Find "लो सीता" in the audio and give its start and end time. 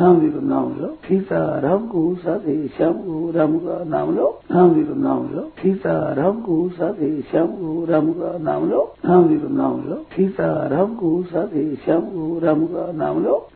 0.80-1.58, 5.34-6.12, 9.88-10.66